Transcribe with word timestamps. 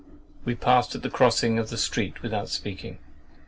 We 0.45 0.55
passed 0.55 0.95
at 0.95 1.03
the 1.03 1.11
crossing 1.11 1.59
of 1.59 1.69
the 1.69 1.77
street 1.77 2.23
without 2.23 2.49
speaking. 2.49 2.97